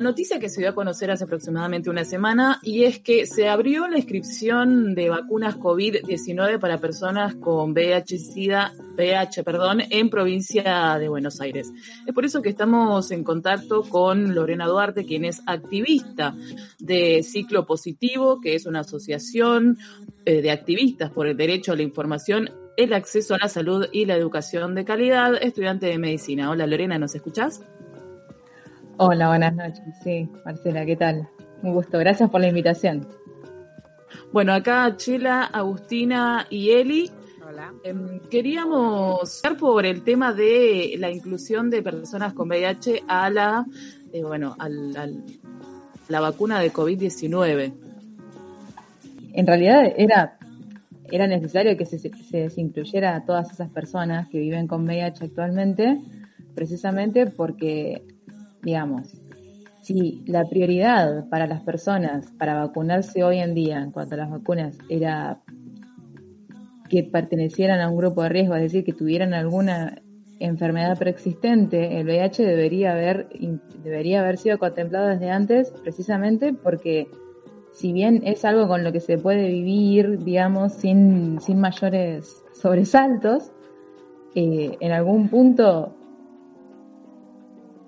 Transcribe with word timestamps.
noticia 0.00 0.38
que 0.38 0.48
se 0.48 0.60
dio 0.60 0.70
a 0.70 0.74
conocer 0.74 1.10
hace 1.10 1.24
aproximadamente 1.24 1.90
una 1.90 2.04
semana 2.04 2.60
y 2.62 2.84
es 2.84 3.00
que 3.00 3.26
se 3.26 3.48
abrió 3.48 3.88
la 3.88 3.98
inscripción 3.98 4.94
de 4.94 5.08
vacunas 5.08 5.56
COVID-19 5.56 6.58
para 6.58 6.78
personas 6.78 7.34
con 7.34 7.72
VIH, 7.72 8.16
VIH 8.96 9.44
perdón, 9.44 9.82
en 9.90 10.10
provincia 10.10 10.98
de 10.98 11.08
Buenos 11.08 11.40
Aires. 11.40 11.72
Es 12.06 12.14
por 12.14 12.24
eso 12.24 12.42
que 12.42 12.48
estamos 12.48 13.10
en 13.10 13.24
contacto 13.24 13.82
con 13.82 14.34
Lorena 14.34 14.66
Duarte, 14.66 15.04
quien 15.04 15.24
es 15.24 15.42
activista 15.46 16.34
de 16.78 17.22
Ciclo 17.22 17.66
Positivo, 17.66 18.40
que 18.40 18.54
es 18.54 18.66
una 18.66 18.80
asociación 18.80 19.78
eh, 20.24 20.42
de 20.42 20.50
activistas 20.50 21.10
por 21.10 21.26
el 21.26 21.36
derecho 21.36 21.72
a 21.72 21.76
la 21.76 21.82
información 21.82 22.50
el 22.76 22.92
acceso 22.92 23.34
a 23.34 23.38
la 23.38 23.48
salud 23.48 23.86
y 23.90 24.04
la 24.04 24.14
educación 24.14 24.76
de 24.76 24.84
calidad, 24.84 25.34
estudiante 25.42 25.86
de 25.86 25.98
medicina. 25.98 26.48
Hola 26.48 26.64
Lorena, 26.64 26.96
¿nos 26.96 27.12
escuchás? 27.12 27.60
Hola, 29.00 29.28
buenas 29.28 29.54
noches. 29.54 29.84
Sí, 30.02 30.28
Marcela, 30.44 30.84
¿qué 30.84 30.96
tal? 30.96 31.28
Un 31.62 31.72
gusto. 31.72 32.00
Gracias 32.00 32.28
por 32.30 32.40
la 32.40 32.48
invitación. 32.48 33.06
Bueno, 34.32 34.52
acá 34.52 34.92
Chela, 34.96 35.44
Agustina 35.44 36.48
y 36.50 36.70
Eli. 36.70 37.08
Hola. 37.48 37.72
Em, 37.84 38.18
queríamos 38.28 39.40
hablar 39.44 39.60
por 39.60 39.86
el 39.86 40.02
tema 40.02 40.32
de 40.32 40.96
la 40.98 41.12
inclusión 41.12 41.70
de 41.70 41.80
personas 41.80 42.34
con 42.34 42.48
VIH 42.48 43.04
a 43.06 43.30
la, 43.30 43.64
eh, 44.12 44.24
bueno, 44.24 44.56
al, 44.58 45.24
la 46.08 46.18
vacuna 46.18 46.58
de 46.58 46.72
COVID-19. 46.72 47.72
En 49.32 49.46
realidad 49.46 49.92
era, 49.96 50.38
era 51.08 51.28
necesario 51.28 51.76
que 51.76 51.86
se, 51.86 52.00
se 52.00 52.60
incluyera 52.60 53.14
a 53.14 53.24
todas 53.24 53.52
esas 53.52 53.70
personas 53.70 54.28
que 54.28 54.40
viven 54.40 54.66
con 54.66 54.82
VIH 54.82 55.26
actualmente, 55.26 56.00
precisamente 56.56 57.26
porque 57.26 58.02
digamos, 58.68 59.14
si 59.80 60.22
la 60.26 60.44
prioridad 60.44 61.26
para 61.30 61.46
las 61.46 61.62
personas 61.62 62.30
para 62.38 62.54
vacunarse 62.54 63.24
hoy 63.24 63.38
en 63.38 63.54
día 63.54 63.78
en 63.78 63.90
cuanto 63.90 64.14
a 64.14 64.18
las 64.18 64.30
vacunas 64.30 64.76
era 64.90 65.40
que 66.90 67.02
pertenecieran 67.02 67.80
a 67.80 67.88
un 67.88 67.96
grupo 67.96 68.22
de 68.22 68.28
riesgo, 68.28 68.54
es 68.56 68.62
decir, 68.62 68.84
que 68.84 68.92
tuvieran 68.92 69.32
alguna 69.32 70.02
enfermedad 70.38 70.98
preexistente, 70.98 71.98
el 71.98 72.06
VIH 72.06 72.44
debería 72.44 72.92
haber, 72.92 73.28
debería 73.82 74.20
haber 74.20 74.36
sido 74.36 74.58
contemplado 74.58 75.08
desde 75.08 75.30
antes, 75.30 75.70
precisamente 75.82 76.52
porque 76.52 77.08
si 77.72 77.94
bien 77.94 78.22
es 78.24 78.44
algo 78.44 78.68
con 78.68 78.84
lo 78.84 78.92
que 78.92 79.00
se 79.00 79.16
puede 79.16 79.48
vivir, 79.48 80.22
digamos, 80.24 80.74
sin, 80.74 81.40
sin 81.40 81.58
mayores 81.58 82.42
sobresaltos, 82.52 83.50
eh, 84.34 84.76
en 84.80 84.92
algún 84.92 85.28
punto 85.28 85.97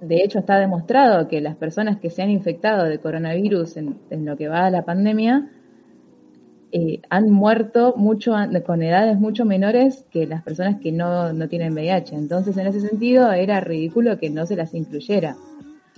de 0.01 0.25
hecho, 0.25 0.39
está 0.39 0.59
demostrado 0.59 1.29
que 1.29 1.41
las 1.41 1.56
personas 1.56 1.98
que 1.98 2.11
se 2.11 2.23
han 2.23 2.31
infectado 2.31 2.84
de 2.84 2.98
coronavirus 2.98 3.77
en, 3.77 3.98
lo 4.11 4.37
que 4.37 4.48
va 4.48 4.67
a 4.67 4.70
la 4.70 4.84
pandemia 4.84 5.51
eh, 6.73 7.01
han 7.11 7.31
muerto 7.31 7.95
mucho 7.97 8.34
con 8.65 8.83
edades 8.83 9.19
mucho 9.19 9.45
menores 9.45 10.06
que 10.11 10.27
las 10.27 10.43
personas 10.43 10.81
que 10.81 10.93
no, 10.93 11.33
no 11.33 11.48
tienen 11.48 11.75
VIH. 11.75 12.15
Entonces, 12.15 12.56
en 12.56 12.67
ese 12.67 12.81
sentido, 12.81 13.31
era 13.33 13.61
ridículo 13.61 14.19
que 14.19 14.31
no 14.31 14.47
se 14.47 14.56
las 14.56 14.75
incluyera. 14.75 15.37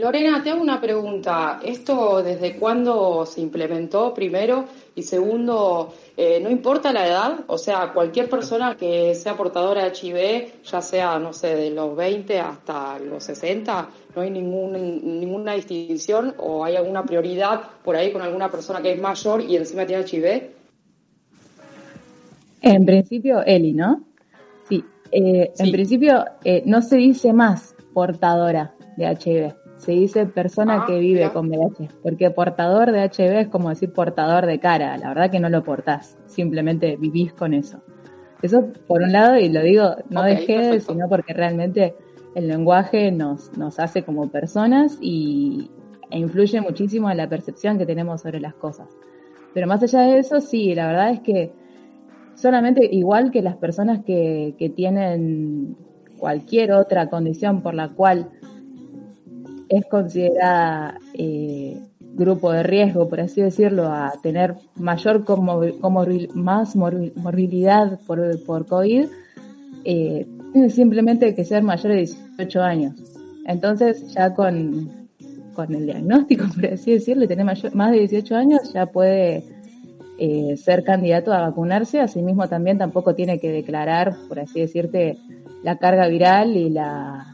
Lorena, 0.00 0.42
te 0.42 0.48
hago 0.48 0.62
una 0.62 0.80
pregunta. 0.80 1.60
¿Esto 1.62 2.22
desde 2.22 2.56
cuándo 2.56 3.26
se 3.26 3.42
implementó 3.42 4.14
primero? 4.14 4.64
Y 4.94 5.02
segundo, 5.02 5.92
eh, 6.16 6.40
¿no 6.42 6.48
importa 6.48 6.90
la 6.90 7.06
edad? 7.06 7.40
O 7.48 7.58
sea, 7.58 7.92
cualquier 7.92 8.30
persona 8.30 8.76
que 8.78 9.14
sea 9.14 9.36
portadora 9.36 9.84
de 9.84 9.90
HIV, 9.90 10.64
ya 10.64 10.80
sea, 10.80 11.18
no 11.18 11.34
sé, 11.34 11.54
de 11.54 11.70
los 11.70 11.94
20 11.94 12.40
hasta 12.40 12.98
los 12.98 13.22
60, 13.24 13.90
¿no 14.16 14.22
hay 14.22 14.30
ningún, 14.30 14.72
ninguna 15.20 15.52
distinción 15.52 16.34
o 16.38 16.64
hay 16.64 16.76
alguna 16.76 17.04
prioridad 17.04 17.60
por 17.84 17.94
ahí 17.94 18.10
con 18.10 18.22
alguna 18.22 18.50
persona 18.50 18.80
que 18.80 18.92
es 18.92 19.00
mayor 19.00 19.42
y 19.42 19.56
encima 19.56 19.84
tiene 19.84 20.04
HIV? 20.04 20.50
En 22.62 22.86
principio, 22.86 23.42
Eli, 23.44 23.74
¿no? 23.74 24.02
Sí. 24.66 24.82
Eh, 25.12 25.52
en 25.58 25.72
principio, 25.72 26.24
eh, 26.42 26.62
no 26.64 26.80
se 26.80 26.96
dice 26.96 27.34
más 27.34 27.74
portadora 27.92 28.74
de 28.96 29.04
HIV 29.04 29.59
se 29.80 29.92
dice 29.92 30.26
persona 30.26 30.82
ah, 30.82 30.84
que 30.86 30.98
vive 30.98 31.32
con 31.32 31.48
VIH, 31.48 31.88
porque 32.02 32.30
portador 32.30 32.92
de 32.92 33.04
HIV 33.04 33.40
es 33.40 33.48
como 33.48 33.70
decir 33.70 33.92
portador 33.92 34.44
de 34.44 34.60
cara, 34.60 34.96
la 34.98 35.08
verdad 35.08 35.30
que 35.30 35.40
no 35.40 35.48
lo 35.48 35.64
portás, 35.64 36.18
simplemente 36.26 36.96
vivís 36.96 37.32
con 37.32 37.54
eso. 37.54 37.80
Eso 38.42 38.68
por 38.86 39.02
un 39.02 39.12
lado, 39.12 39.38
y 39.38 39.48
lo 39.48 39.62
digo 39.62 39.96
no 40.10 40.22
de 40.22 40.80
sino 40.80 41.08
porque 41.08 41.32
realmente 41.32 41.94
el 42.34 42.48
lenguaje 42.48 43.10
nos, 43.10 43.56
nos 43.56 43.78
hace 43.78 44.02
como 44.02 44.28
personas 44.28 44.98
y, 45.00 45.70
e 46.10 46.18
influye 46.18 46.60
muchísimo 46.60 47.10
en 47.10 47.16
la 47.16 47.28
percepción 47.28 47.78
que 47.78 47.86
tenemos 47.86 48.20
sobre 48.20 48.38
las 48.38 48.54
cosas. 48.54 48.88
Pero 49.54 49.66
más 49.66 49.82
allá 49.82 50.02
de 50.02 50.18
eso, 50.18 50.40
sí, 50.40 50.74
la 50.74 50.88
verdad 50.88 51.10
es 51.10 51.20
que 51.20 51.52
solamente 52.34 52.86
igual 52.90 53.30
que 53.30 53.40
las 53.40 53.56
personas 53.56 54.04
que, 54.04 54.54
que 54.58 54.68
tienen 54.68 55.76
cualquier 56.18 56.72
otra 56.72 57.08
condición 57.08 57.62
por 57.62 57.74
la 57.74 57.88
cual 57.88 58.30
es 59.70 59.86
considerada 59.86 60.98
eh, 61.14 61.80
grupo 62.14 62.50
de 62.52 62.64
riesgo, 62.64 63.08
por 63.08 63.20
así 63.20 63.40
decirlo, 63.40 63.86
a 63.86 64.12
tener 64.20 64.56
mayor 64.74 65.24
más 66.34 66.74
morbilidad 66.74 67.98
por, 68.06 68.44
por 68.44 68.66
COVID, 68.66 69.06
eh, 69.84 70.26
simplemente 70.70 71.34
que 71.36 71.44
ser 71.44 71.62
mayor 71.62 71.92
de 71.92 71.98
18 71.98 72.62
años. 72.62 72.94
Entonces, 73.46 74.12
ya 74.12 74.34
con, 74.34 74.90
con 75.54 75.72
el 75.72 75.86
diagnóstico, 75.86 76.46
por 76.54 76.66
así 76.66 76.92
decirlo, 76.92 77.28
tener 77.28 77.46
mayor, 77.46 77.72
más 77.74 77.92
de 77.92 78.00
18 78.00 78.36
años, 78.36 78.72
ya 78.72 78.86
puede 78.86 79.44
eh, 80.18 80.56
ser 80.56 80.82
candidato 80.82 81.32
a 81.32 81.42
vacunarse. 81.42 82.00
Asimismo, 82.00 82.48
también 82.48 82.76
tampoco 82.76 83.14
tiene 83.14 83.38
que 83.38 83.52
declarar, 83.52 84.16
por 84.28 84.40
así 84.40 84.60
decirte, 84.60 85.16
la 85.62 85.78
carga 85.78 86.08
viral 86.08 86.56
y 86.56 86.70
la 86.70 87.29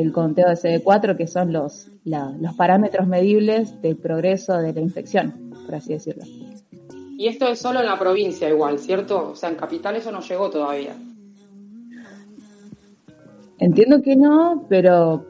el 0.00 0.12
conteo 0.12 0.48
de 0.48 0.54
CD4, 0.54 1.16
que 1.16 1.28
son 1.28 1.52
los, 1.52 1.88
los 2.04 2.54
parámetros 2.56 3.06
medibles 3.06 3.80
del 3.80 3.96
progreso 3.96 4.58
de 4.58 4.72
la 4.72 4.80
infección, 4.80 5.52
por 5.64 5.76
así 5.76 5.92
decirlo. 5.92 6.24
Y 7.16 7.28
esto 7.28 7.46
es 7.46 7.60
solo 7.60 7.78
en 7.78 7.86
la 7.86 7.96
provincia 7.96 8.48
igual, 8.48 8.80
¿cierto? 8.80 9.30
O 9.30 9.36
sea, 9.36 9.50
en 9.50 9.54
capital 9.54 9.94
eso 9.94 10.10
no 10.10 10.20
llegó 10.20 10.50
todavía. 10.50 10.96
Entiendo 13.58 14.02
que 14.02 14.16
no, 14.16 14.66
pero 14.68 15.24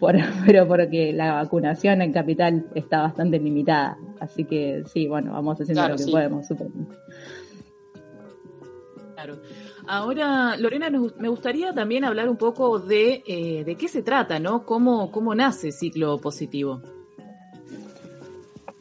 por, 0.00 0.16
pero 0.46 0.66
porque 0.66 1.12
la 1.12 1.34
vacunación 1.34 2.02
en 2.02 2.12
capital 2.12 2.66
está 2.74 3.02
bastante 3.02 3.38
limitada. 3.38 3.96
Así 4.18 4.44
que 4.44 4.82
sí, 4.92 5.06
bueno, 5.06 5.32
vamos 5.32 5.60
haciendo 5.60 5.88
lo 5.88 5.96
que 5.96 6.06
podemos, 6.10 6.46
Claro. 9.14 9.36
Ahora, 9.88 10.56
Lorena, 10.56 10.90
me 10.90 11.28
gustaría 11.28 11.72
también 11.72 12.04
hablar 12.04 12.28
un 12.28 12.36
poco 12.36 12.80
de, 12.80 13.22
eh, 13.26 13.62
de 13.64 13.76
qué 13.76 13.86
se 13.86 14.02
trata, 14.02 14.40
¿no? 14.40 14.64
¿Cómo, 14.64 15.12
¿Cómo 15.12 15.34
nace 15.34 15.70
Ciclo 15.70 16.18
Positivo? 16.18 16.82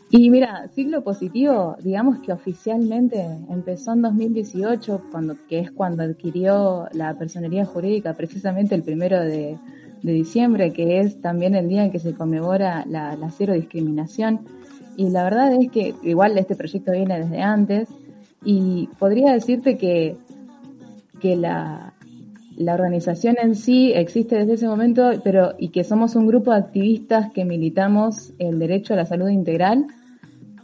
Y 0.10 0.32
mira, 0.32 0.68
Ciclo 0.74 1.04
Positivo, 1.04 1.76
digamos 1.80 2.20
que 2.20 2.32
oficialmente 2.32 3.24
empezó 3.50 3.94
en 3.94 4.02
2018, 4.02 5.02
cuando, 5.12 5.36
que 5.48 5.60
es 5.60 5.72
cuando 5.72 6.04
adquirió 6.04 6.88
la 6.94 7.14
personería 7.16 7.66
jurídica, 7.66 8.14
precisamente 8.14 8.74
el 8.74 8.82
primero 8.82 9.20
de, 9.20 9.60
diciembre, 10.02 10.72
que 10.72 11.00
es 11.00 11.20
también 11.20 11.56
el 11.56 11.68
día 11.68 11.84
en 11.84 11.92
que 11.92 11.98
se 11.98 12.14
conmemora 12.14 12.86
la, 12.88 13.16
la 13.16 13.32
cero 13.32 13.54
discriminación. 13.54 14.42
Y 14.98 15.10
la 15.10 15.24
verdad 15.24 15.52
es 15.54 15.72
que 15.72 15.96
igual 16.04 16.38
este 16.38 16.56
proyecto 16.56 16.92
viene 16.92 17.20
desde 17.20 17.42
antes 17.42 17.90
y 18.44 18.88
podría 19.00 19.34
decirte 19.34 19.78
que, 19.78 20.16
que 21.20 21.36
la, 21.36 21.94
la 22.58 22.74
organización 22.74 23.36
en 23.42 23.56
sí 23.56 23.94
existe 23.94 24.38
desde 24.38 24.54
ese 24.54 24.68
momento, 24.68 25.12
pero 25.24 25.54
y 25.58 25.70
que 25.70 25.84
somos 25.84 26.16
un 26.16 26.28
grupo 26.28 26.52
de 26.52 26.58
activistas 26.58 27.32
que 27.34 27.46
militamos 27.46 28.34
el 28.40 28.60
derecho 28.60 28.94
a 28.94 28.98
la 28.98 29.06
salud 29.06 29.30
integral, 29.30 29.86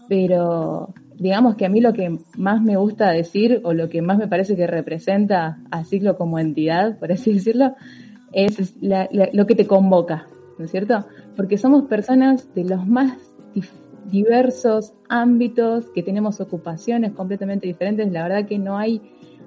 pero 0.08 0.94
digamos 1.18 1.56
que 1.56 1.66
a 1.66 1.70
mí 1.70 1.82
lo 1.82 1.94
que 1.94 2.18
más 2.36 2.62
me 2.62 2.78
gusta 2.78 3.12
decir 3.12 3.62
o 3.64 3.74
lo 3.74 3.90
que 3.90 4.02
más 4.02 4.18
me 4.18 4.28
parece 4.28 4.56
que 4.56 4.68
representa 4.68 5.60
a 5.70 5.84
Ciclo 5.84 6.18
como 6.18 6.40
entidad, 6.40 6.98
por 6.98 7.12
así 7.12 7.34
decirlo, 7.34 7.76
es 8.34 8.74
lo 8.82 9.46
que 9.46 9.56
te 9.56 9.68
convoca, 9.68 10.28
¿no 10.58 10.66
es 10.66 10.72
cierto? 10.72 11.06
Porque 11.36 11.58
somos 11.58 11.84
personas 11.84 12.54
de 12.56 12.64
los 12.64 12.88
más 12.88 13.18
diversos 14.12 14.94
ámbitos, 15.10 15.86
que 15.94 16.04
tenemos 16.04 16.42
ocupaciones 16.42 17.14
completamente 17.14 17.68
diferentes. 17.68 18.12
La 18.12 18.24
verdad 18.24 18.48
que 18.48 18.58
no 18.58 18.78
hay, 18.78 19.02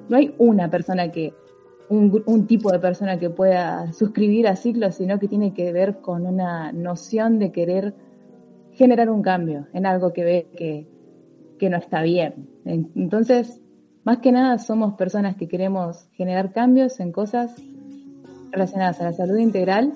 no 0.09 0.17
hay 0.17 0.35
una 0.39 0.71
persona 0.71 1.11
que, 1.11 1.35
un, 1.89 2.23
un 2.27 2.47
tipo 2.47 2.71
de 2.73 2.79
persona 2.79 3.19
que 3.19 3.31
pueda 3.31 3.93
suscribir 3.93 4.49
a 4.49 4.56
Ciclo, 4.56 4.91
sino 4.93 5.19
que 5.19 5.29
tiene 5.29 5.55
que 5.55 5.73
ver 5.73 6.01
con 6.01 6.27
una 6.27 6.73
noción 6.73 7.39
de 7.39 7.53
querer 7.53 7.95
generar 8.73 9.11
un 9.11 9.23
cambio 9.23 9.67
en 9.73 9.87
algo 9.87 10.12
que 10.12 10.25
ve 10.25 10.47
que, 10.56 10.87
que 11.59 11.71
no 11.71 11.77
está 11.77 12.03
bien. 12.03 12.49
Entonces, 12.65 13.61
más 14.05 14.19
que 14.19 14.33
nada 14.33 14.59
somos 14.59 14.95
personas 14.95 15.37
que 15.37 15.49
queremos 15.49 16.09
generar 16.12 16.53
cambios 16.53 17.00
en 17.00 17.12
cosas 17.12 17.55
relacionadas 18.50 19.00
a 19.00 19.05
la 19.05 19.12
salud 19.12 19.39
integral 19.39 19.93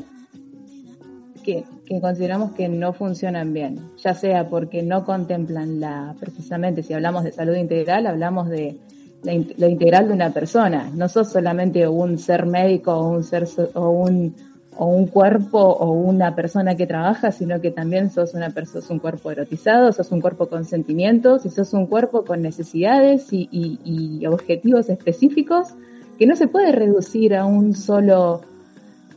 que, 1.43 1.64
consideramos 2.00 2.52
que 2.52 2.69
no 2.69 2.93
funcionan 2.93 3.54
bien, 3.54 3.78
ya 3.96 4.14
sea 4.14 4.49
porque 4.49 4.82
no 4.82 5.04
contemplan 5.04 5.81
la, 5.81 6.14
precisamente 6.20 6.82
si 6.82 6.93
hablamos 6.93 7.25
de 7.25 7.32
salud 7.32 7.54
integral, 7.54 8.06
hablamos 8.06 8.49
de 8.49 8.78
la, 9.22 9.32
integral 9.68 10.08
de 10.08 10.14
una 10.14 10.30
persona, 10.30 10.90
no 10.94 11.08
sos 11.08 11.30
solamente 11.30 11.86
un 11.88 12.18
ser 12.18 12.46
médico 12.46 12.92
o 12.92 13.10
un 13.10 13.24
ser 13.24 13.46
o 13.74 13.90
un 13.90 14.34
o 14.80 14.86
un 14.86 15.08
cuerpo 15.08 15.58
o 15.58 15.90
una 15.90 16.36
persona 16.36 16.76
que 16.76 16.86
trabaja, 16.86 17.32
sino 17.32 17.60
que 17.60 17.72
también 17.72 18.12
sos 18.12 18.34
una 18.34 18.50
persona, 18.50 18.84
un 18.90 19.00
cuerpo 19.00 19.32
erotizado, 19.32 19.92
sos 19.92 20.12
un 20.12 20.20
cuerpo 20.20 20.46
con 20.46 20.64
sentimientos 20.64 21.44
y 21.44 21.50
sos 21.50 21.72
un 21.72 21.86
cuerpo 21.86 22.24
con 22.24 22.42
necesidades 22.42 23.32
y, 23.32 23.48
y 23.50 24.24
objetivos 24.26 24.88
específicos 24.88 25.74
que 26.16 26.26
no 26.26 26.36
se 26.36 26.46
puede 26.46 26.70
reducir 26.70 27.34
a 27.34 27.44
un 27.44 27.74
solo 27.74 28.42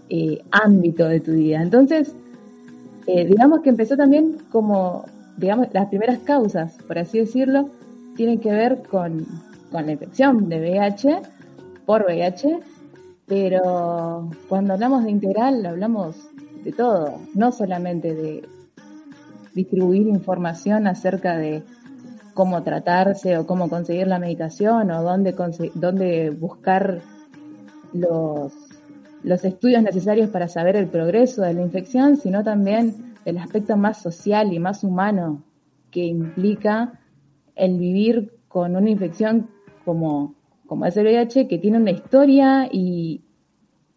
eh, 0.09 0.43
ámbito 0.51 1.07
de 1.07 1.19
tu 1.19 1.31
vida. 1.31 1.61
Entonces, 1.61 2.13
eh, 3.07 3.25
digamos 3.25 3.61
que 3.61 3.69
empezó 3.69 3.95
también 3.95 4.37
como, 4.51 5.05
digamos, 5.37 5.67
las 5.71 5.87
primeras 5.87 6.19
causas, 6.19 6.75
por 6.85 6.99
así 6.99 7.19
decirlo, 7.19 7.69
tienen 8.15 8.39
que 8.39 8.51
ver 8.51 8.83
con, 8.89 9.25
con 9.71 9.85
la 9.85 9.93
infección 9.93 10.49
de 10.49 10.59
VIH 10.59 11.21
por 11.85 12.05
VIH, 12.05 12.59
pero 13.25 14.29
cuando 14.49 14.73
hablamos 14.73 15.03
de 15.03 15.11
integral 15.11 15.65
hablamos 15.65 16.15
de 16.63 16.71
todo, 16.71 17.19
no 17.33 17.51
solamente 17.51 18.13
de 18.13 18.47
distribuir 19.53 20.07
información 20.07 20.87
acerca 20.87 21.37
de 21.37 21.63
cómo 22.33 22.63
tratarse 22.63 23.37
o 23.37 23.45
cómo 23.45 23.69
conseguir 23.69 24.07
la 24.07 24.19
medicación 24.19 24.91
o 24.91 25.03
dónde, 25.03 25.35
dónde 25.75 26.29
buscar 26.29 27.01
los 27.93 28.53
los 29.23 29.43
estudios 29.43 29.83
necesarios 29.83 30.29
para 30.29 30.47
saber 30.47 30.75
el 30.75 30.87
progreso 30.87 31.41
de 31.43 31.53
la 31.53 31.61
infección, 31.61 32.17
sino 32.17 32.43
también 32.43 33.15
el 33.25 33.37
aspecto 33.37 33.77
más 33.77 34.01
social 34.01 34.51
y 34.53 34.59
más 34.59 34.83
humano 34.83 35.43
que 35.91 36.05
implica 36.05 36.99
el 37.55 37.77
vivir 37.77 38.33
con 38.47 38.75
una 38.75 38.89
infección 38.89 39.49
como, 39.85 40.35
como 40.67 40.85
es 40.85 40.95
el 40.97 41.05
VIH, 41.05 41.47
que 41.47 41.57
tiene 41.57 41.77
una 41.77 41.91
historia 41.91 42.67
y 42.71 43.21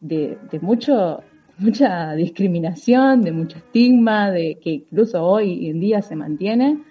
de, 0.01 0.39
de 0.51 0.61
mucho, 0.61 1.23
mucha 1.59 2.15
discriminación, 2.15 3.23
de 3.23 3.33
mucho 3.33 3.59
estigma, 3.59 4.31
de 4.31 4.59
que 4.63 4.71
incluso 4.71 5.25
hoy 5.25 5.69
en 5.69 5.81
día 5.81 6.03
se 6.03 6.17
mantiene. 6.17 6.83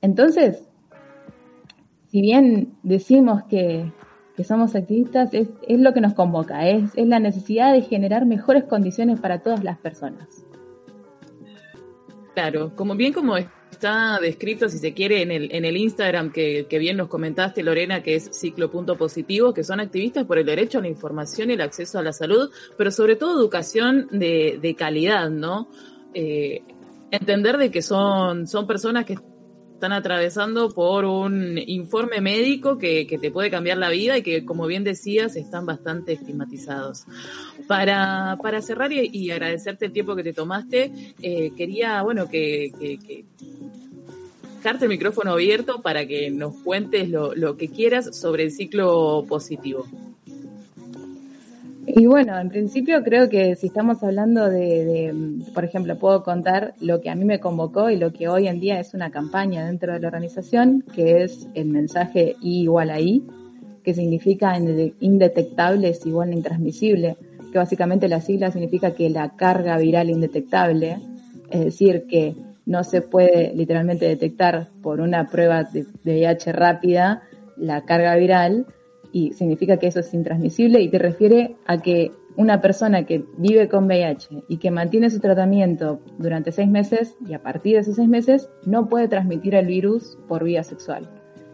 Entonces, 0.00 0.68
si 2.08 2.20
bien 2.20 2.74
decimos 2.82 3.42
que, 3.44 3.92
que 4.36 4.44
somos 4.44 4.74
activistas 4.74 5.34
es, 5.34 5.48
es 5.66 5.80
lo 5.80 5.92
que 5.92 6.00
nos 6.00 6.14
convoca, 6.14 6.68
es, 6.68 6.92
es, 6.94 7.06
la 7.06 7.18
necesidad 7.18 7.72
de 7.72 7.82
generar 7.82 8.24
mejores 8.24 8.64
condiciones 8.64 9.20
para 9.20 9.40
todas 9.40 9.64
las 9.64 9.78
personas. 9.78 10.44
Claro, 12.34 12.72
como 12.76 12.94
bien 12.94 13.12
como 13.12 13.34
está 13.70 14.18
descrito, 14.20 14.68
si 14.68 14.78
se 14.78 14.92
quiere, 14.94 15.22
en 15.22 15.30
el, 15.30 15.54
en 15.54 15.64
el 15.64 15.76
Instagram 15.76 16.32
que, 16.32 16.66
que 16.68 16.78
bien 16.78 16.96
nos 16.96 17.08
comentaste, 17.08 17.62
Lorena, 17.62 18.02
que 18.02 18.14
es 18.14 18.30
ciclo.positivo, 18.32 19.54
que 19.54 19.64
son 19.64 19.80
activistas 19.80 20.24
por 20.24 20.38
el 20.38 20.46
derecho 20.46 20.78
a 20.78 20.82
la 20.82 20.88
información 20.88 21.50
y 21.50 21.54
el 21.54 21.60
acceso 21.60 21.98
a 21.98 22.02
la 22.02 22.12
salud, 22.12 22.50
pero 22.76 22.90
sobre 22.90 23.16
todo 23.16 23.38
educación 23.38 24.08
de, 24.10 24.58
de 24.60 24.74
calidad, 24.74 25.30
¿no? 25.30 25.68
Eh, 26.14 26.62
entender 27.10 27.58
de 27.58 27.70
que 27.70 27.82
son, 27.82 28.46
son 28.46 28.66
personas 28.66 29.04
que 29.04 29.16
están 29.78 29.92
atravesando 29.92 30.70
por 30.70 31.04
un 31.04 31.56
informe 31.56 32.20
médico 32.20 32.78
que, 32.78 33.06
te 33.20 33.30
puede 33.30 33.48
cambiar 33.48 33.78
la 33.78 33.90
vida 33.90 34.18
y 34.18 34.22
que, 34.22 34.44
como 34.44 34.66
bien 34.66 34.82
decías, 34.82 35.36
están 35.36 35.66
bastante 35.66 36.14
estigmatizados. 36.14 37.04
Para, 37.68 38.36
para 38.42 38.60
cerrar 38.60 38.92
y, 38.92 39.30
agradecerte 39.30 39.86
el 39.86 39.92
tiempo 39.92 40.16
que 40.16 40.24
te 40.24 40.32
tomaste, 40.32 41.14
eh, 41.22 41.52
quería, 41.56 42.02
bueno, 42.02 42.28
que, 42.28 42.72
que, 42.76 43.24
dejarte 44.58 44.84
el 44.84 44.90
micrófono 44.90 45.32
abierto 45.32 45.80
para 45.82 46.06
que 46.06 46.30
nos 46.30 46.54
cuentes 46.62 47.08
lo, 47.08 47.34
lo 47.34 47.56
que 47.56 47.68
quieras 47.68 48.16
sobre 48.18 48.44
el 48.44 48.52
ciclo 48.52 49.24
positivo. 49.28 49.86
Y 51.90 52.06
bueno, 52.06 52.38
en 52.38 52.50
principio 52.50 53.02
creo 53.02 53.30
que 53.30 53.56
si 53.56 53.68
estamos 53.68 54.02
hablando 54.02 54.50
de, 54.50 55.10
por 55.54 55.64
ejemplo, 55.64 55.98
puedo 55.98 56.22
contar 56.22 56.74
lo 56.80 57.00
que 57.00 57.08
a 57.08 57.14
mí 57.14 57.24
me 57.24 57.40
convocó 57.40 57.88
y 57.88 57.96
lo 57.96 58.12
que 58.12 58.28
hoy 58.28 58.46
en 58.46 58.60
día 58.60 58.78
es 58.78 58.92
una 58.92 59.10
campaña 59.10 59.64
dentro 59.64 59.94
de 59.94 60.00
la 60.00 60.08
organización, 60.08 60.84
que 60.94 61.22
es 61.22 61.48
el 61.54 61.68
mensaje 61.68 62.36
I 62.42 62.64
igual 62.64 62.90
a 62.90 63.00
I, 63.00 63.24
que 63.82 63.94
significa 63.94 64.54
indetectable 65.00 65.88
es 65.88 66.04
igual 66.04 66.28
a 66.28 66.34
intransmisible, 66.34 67.16
que 67.50 67.58
básicamente 67.58 68.06
la 68.06 68.20
sigla 68.20 68.50
significa 68.50 68.90
que 68.94 69.08
la 69.08 69.34
carga 69.34 69.78
viral 69.78 70.10
indetectable, 70.10 70.98
es 71.50 71.64
decir, 71.64 72.04
que 72.06 72.34
no 72.68 72.84
se 72.84 73.00
puede 73.00 73.52
literalmente 73.54 74.06
detectar 74.06 74.68
por 74.82 75.00
una 75.00 75.28
prueba 75.28 75.64
de 75.64 75.86
VIH 76.04 76.52
rápida 76.52 77.22
la 77.56 77.84
carga 77.86 78.14
viral, 78.14 78.66
y 79.10 79.32
significa 79.32 79.78
que 79.78 79.86
eso 79.86 80.00
es 80.00 80.12
intransmisible 80.12 80.82
y 80.82 80.90
te 80.90 80.98
refiere 80.98 81.56
a 81.66 81.78
que 81.78 82.12
una 82.36 82.60
persona 82.60 83.04
que 83.04 83.24
vive 83.38 83.68
con 83.68 83.86
VIH 83.86 84.44
y 84.48 84.58
que 84.58 84.70
mantiene 84.70 85.08
su 85.08 85.18
tratamiento 85.18 86.00
durante 86.18 86.52
seis 86.52 86.68
meses 86.68 87.16
y 87.26 87.32
a 87.32 87.42
partir 87.42 87.74
de 87.74 87.80
esos 87.80 87.96
seis 87.96 88.08
meses 88.08 88.50
no 88.66 88.86
puede 88.86 89.08
transmitir 89.08 89.54
el 89.54 89.66
virus 89.66 90.18
por 90.28 90.44
vía 90.44 90.62
sexual. 90.62 91.08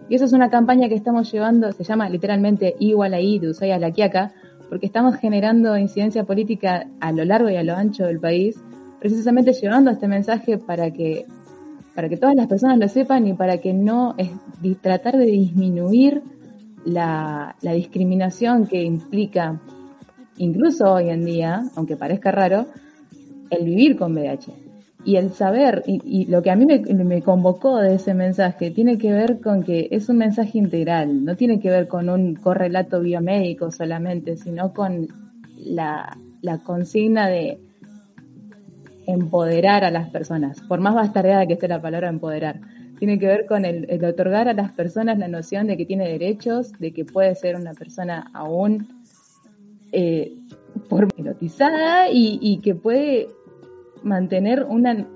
Y 0.08 0.16
eso 0.16 0.24
es 0.24 0.32
una 0.32 0.50
campaña 0.50 0.88
que 0.88 0.96
estamos 0.96 1.30
llevando, 1.32 1.70
se 1.70 1.84
llama 1.84 2.10
literalmente 2.10 2.74
igual 2.80 3.14
a 3.14 3.18
de 3.18 3.48
Usaya 3.48 3.78
la 3.78 3.92
Quiaca, 3.92 4.34
porque 4.68 4.86
estamos 4.86 5.14
generando 5.16 5.78
incidencia 5.78 6.24
política 6.24 6.88
a 7.00 7.12
lo 7.12 7.24
largo 7.24 7.48
y 7.48 7.56
a 7.56 7.62
lo 7.62 7.74
ancho 7.74 8.04
del 8.04 8.18
país, 8.18 8.60
precisamente 9.00 9.52
llevando 9.52 9.90
este 9.90 10.08
mensaje 10.08 10.58
para 10.58 10.90
que, 10.90 11.26
para 11.94 12.08
que 12.08 12.16
todas 12.16 12.34
las 12.34 12.46
personas 12.46 12.78
lo 12.78 12.88
sepan 12.88 13.26
y 13.26 13.34
para 13.34 13.58
que 13.58 13.72
no 13.72 14.14
es, 14.18 14.30
tratar 14.80 15.16
de 15.16 15.26
disminuir 15.26 16.22
la, 16.84 17.56
discriminación 17.60 18.66
que 18.66 18.82
implica, 18.82 19.60
incluso 20.36 20.92
hoy 20.92 21.10
en 21.10 21.24
día, 21.24 21.62
aunque 21.76 21.96
parezca 21.96 22.30
raro, 22.30 22.66
el 23.50 23.64
vivir 23.64 23.96
con 23.96 24.12
VIH. 24.12 24.52
Y 25.06 25.16
el 25.16 25.32
saber, 25.32 25.82
y, 25.86 26.24
lo 26.26 26.42
que 26.42 26.50
a 26.50 26.56
mí 26.56 26.64
me, 26.64 27.22
convocó 27.22 27.76
de 27.76 27.96
ese 27.96 28.14
mensaje, 28.14 28.70
tiene 28.70 28.96
que 28.96 29.12
ver 29.12 29.40
con 29.40 29.62
que 29.62 29.88
es 29.90 30.08
un 30.08 30.16
mensaje 30.16 30.56
integral, 30.56 31.24
no 31.24 31.36
tiene 31.36 31.60
que 31.60 31.68
ver 31.68 31.88
con 31.88 32.08
un 32.08 32.34
correlato 32.36 33.00
biomédico 33.00 33.70
solamente, 33.70 34.38
sino 34.38 34.72
con 34.72 35.08
la, 35.58 36.16
la 36.40 36.58
consigna 36.58 37.28
de 37.28 37.58
empoderar 39.06 39.84
a 39.84 39.90
las 39.90 40.10
personas, 40.10 40.60
por 40.62 40.80
más 40.80 40.94
bastardeada 40.94 41.46
que 41.46 41.54
esté 41.54 41.68
la 41.68 41.82
palabra 41.82 42.08
empoderar 42.08 42.60
tiene 42.98 43.18
que 43.18 43.26
ver 43.26 43.46
con 43.46 43.64
el, 43.64 44.04
otorgar 44.04 44.48
a 44.48 44.52
las 44.52 44.72
personas 44.72 45.18
la 45.18 45.28
noción 45.28 45.66
de 45.66 45.76
que 45.76 45.86
tiene 45.86 46.08
derechos, 46.08 46.72
de 46.78 46.92
que 46.92 47.04
puede 47.04 47.34
ser 47.34 47.56
una 47.56 47.74
persona 47.74 48.30
aún 48.32 48.88
eh, 49.92 50.32
erotizada 51.16 52.08
y, 52.10 52.60
que 52.62 52.74
puede 52.74 53.28
mantener 54.02 54.66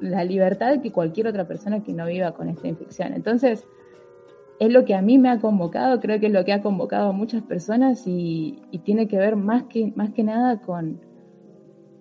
la 0.01 0.25
libertad 0.25 0.81
que 0.81 0.93
cualquier 0.93 1.29
otra 1.29 1.47
persona 1.47 1.83
que 1.83 1.93
no 1.93 2.07
viva 2.07 2.33
con 2.33 2.49
esta 2.49 2.69
infección. 2.69 3.13
Entonces, 3.13 3.65
es 4.61 4.73
lo 4.73 4.85
que 4.85 4.95
a 4.95 5.03
mí 5.03 5.19
me 5.19 5.31
ha 5.31 5.39
convocado, 5.39 6.01
creo 6.01 6.19
que 6.19 6.27
es 6.27 6.33
lo 6.33 6.45
que 6.45 6.53
ha 6.53 6.63
convocado 6.63 7.11
a 7.11 7.13
muchas 7.13 7.43
personas 7.43 8.03
y, 8.07 8.61
tiene 8.85 9.09
que 9.09 9.19
ver 9.19 9.37
más 9.37 9.65
que, 9.65 9.93
más 9.95 10.11
que 10.11 10.25
nada 10.25 10.61
con, 10.61 11.01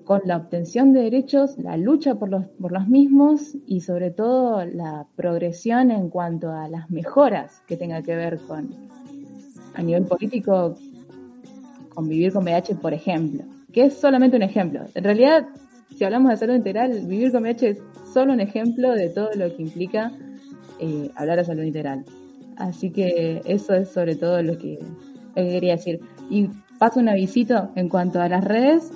con 0.08 0.22
la 0.24 0.38
obtención 0.38 0.94
de 0.94 1.02
derechos, 1.02 1.58
la 1.58 1.76
lucha 1.76 2.16
por 2.16 2.30
los, 2.30 2.46
por 2.62 2.72
los 2.72 2.88
mismos 2.88 3.58
y 3.68 3.82
sobre 3.82 4.10
todo 4.10 4.64
la 4.66 5.06
progresión 5.18 5.92
en 5.92 6.10
cuanto 6.10 6.50
a 6.50 6.70
las 6.70 6.90
mejoras 6.90 7.62
que 7.68 7.76
tenga 7.76 8.02
que 8.02 8.16
ver 8.16 8.40
con, 8.48 8.70
a 9.76 9.84
nivel 9.84 10.06
político, 10.06 10.76
con 11.94 12.08
vivir 12.08 12.32
con 12.32 12.46
VIH, 12.46 12.76
por 12.76 12.94
ejemplo, 12.94 13.44
que 13.74 13.84
es 13.84 13.96
solamente 13.96 14.38
un 14.38 14.44
ejemplo. 14.44 14.86
En 14.96 15.04
realidad, 15.04 15.46
si 15.94 16.06
hablamos 16.06 16.32
de 16.32 16.38
salud 16.38 16.56
integral, 16.56 17.02
vivir 17.06 17.34
con 17.34 17.44
VIH 17.44 17.70
es 17.70 17.84
solo 18.14 18.32
un 18.32 18.40
ejemplo 18.40 18.94
de 18.94 19.10
todo 19.10 19.32
lo 19.36 19.54
que 19.54 19.62
implica 19.62 20.14
eh, 20.80 21.12
hablar 21.16 21.40
de 21.40 21.44
salud 21.44 21.64
integral. 21.64 22.06
Así 22.56 22.92
que 22.92 23.42
eso 23.44 23.74
es 23.74 23.90
sobre 23.90 24.16
todo 24.16 24.42
lo 24.42 24.58
que, 24.58 24.80
quería 25.36 25.74
decir. 25.74 26.00
Y 26.30 26.48
paso 26.80 27.02
un 27.02 27.10
avisito 27.10 27.72
en 27.76 27.90
cuanto 27.90 28.22
a 28.22 28.30
las 28.30 28.46
redes. 28.46 28.90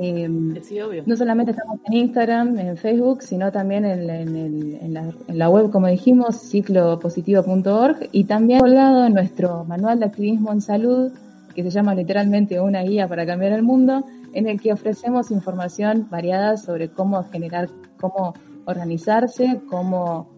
Eh, 0.00 0.28
no 0.28 1.16
solamente 1.16 1.52
estamos 1.52 1.78
en 1.86 1.92
Instagram, 1.94 2.58
en 2.58 2.76
Facebook, 2.76 3.22
sino 3.22 3.52
también 3.52 3.84
en, 3.84 4.10
en, 4.10 4.94
la, 5.28 5.50
web, 5.50 5.70
como 5.70 5.86
dijimos, 5.86 6.36
ciclopositivo.org 6.50 8.08
y 8.12 8.24
también 8.24 8.60
colgado 8.60 9.08
nuestro 9.08 9.64
manual 9.64 10.00
de 10.00 10.06
activismo 10.06 10.52
en 10.52 10.60
salud, 10.60 11.12
que 11.54 11.62
se 11.62 11.70
llama 11.70 11.94
literalmente 11.94 12.60
una 12.60 12.82
guía 12.82 13.06
para 13.08 13.24
cambiar 13.26 13.52
el 13.52 13.62
mundo, 13.62 14.04
en 14.32 14.48
el 14.48 14.60
que 14.60 14.72
ofrecemos 14.72 15.30
información 15.30 16.08
variada 16.10 16.56
sobre 16.56 16.88
cómo 16.88 17.22
generar, 17.24 17.68
cómo 18.00 18.34
organizarse, 18.64 19.60
cómo 19.68 20.28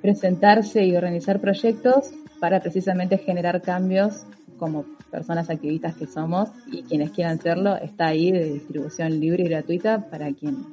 presentarse 0.00 0.84
y 0.84 0.96
organizar 0.96 1.40
proyectos 1.40 2.10
para 2.40 2.60
precisamente 2.60 3.18
generar 3.18 3.60
cambios 3.60 4.24
como 4.62 4.84
personas 5.10 5.50
activistas 5.50 5.96
que 5.96 6.06
somos 6.06 6.50
y 6.70 6.84
quienes 6.84 7.10
quieran 7.10 7.36
hacerlo 7.36 7.74
está 7.74 8.06
ahí 8.06 8.30
de 8.30 8.44
distribución 8.44 9.18
libre 9.18 9.42
y 9.42 9.48
gratuita 9.48 10.08
para 10.08 10.32
quien 10.32 10.64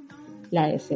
la 0.51 0.67
desee. 0.67 0.88